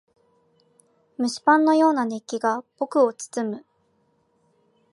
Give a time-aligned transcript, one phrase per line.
[1.19, 3.65] 蒸しパンのような熱気が僕を包む。